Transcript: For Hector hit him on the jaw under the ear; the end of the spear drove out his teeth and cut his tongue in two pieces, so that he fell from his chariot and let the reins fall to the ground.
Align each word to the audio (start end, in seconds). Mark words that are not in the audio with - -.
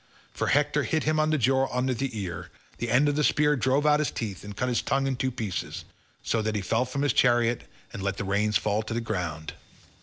For 0.33 0.47
Hector 0.47 0.81
hit 0.81 1.03
him 1.03 1.19
on 1.19 1.29
the 1.29 1.37
jaw 1.37 1.67
under 1.71 1.93
the 1.93 2.17
ear; 2.19 2.49
the 2.79 2.89
end 2.89 3.07
of 3.07 3.15
the 3.15 3.23
spear 3.23 3.55
drove 3.55 3.85
out 3.85 3.99
his 3.99 4.09
teeth 4.09 4.43
and 4.43 4.57
cut 4.57 4.67
his 4.67 4.81
tongue 4.81 5.05
in 5.05 5.15
two 5.15 5.29
pieces, 5.29 5.85
so 6.23 6.41
that 6.41 6.55
he 6.55 6.61
fell 6.63 6.85
from 6.85 7.03
his 7.03 7.13
chariot 7.13 7.65
and 7.93 8.01
let 8.01 8.17
the 8.17 8.23
reins 8.25 8.57
fall 8.57 8.81
to 8.81 8.95
the 8.95 8.99
ground. 9.01 9.53